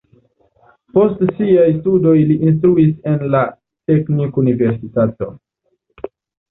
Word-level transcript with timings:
Post 0.97 1.21
siaj 1.41 1.67
studoj 1.75 2.15
li 2.31 2.39
instruis 2.49 2.91
en 3.13 3.23
la 3.37 3.45
teknikuniversitato. 3.93 5.33